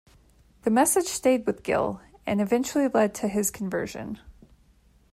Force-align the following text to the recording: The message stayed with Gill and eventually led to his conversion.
The 0.63 0.71
message 0.71 1.05
stayed 1.05 1.45
with 1.45 1.61
Gill 1.61 2.01
and 2.25 2.41
eventually 2.41 2.87
led 2.87 3.13
to 3.13 3.27
his 3.27 3.51
conversion. 3.51 4.17